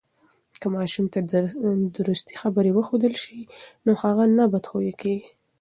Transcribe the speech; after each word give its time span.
که 0.61 0.67
ماشوم 0.75 1.05
ته 1.13 1.19
درستی 1.97 2.35
خبرې 2.41 2.71
وښودل 2.73 3.13
سي، 3.23 3.39
نو 3.85 3.91
هغه 4.03 4.23
نه 4.37 4.45
بد 4.53 4.65
خویه 4.69 4.93
کیږي. 5.01 5.27